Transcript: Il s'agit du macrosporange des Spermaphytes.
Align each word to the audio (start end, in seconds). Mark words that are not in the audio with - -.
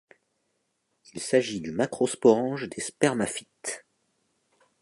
Il 1.13 1.19
s'agit 1.21 1.61
du 1.61 1.69
macrosporange 1.69 2.67
des 2.67 2.81
Spermaphytes. 2.81 3.85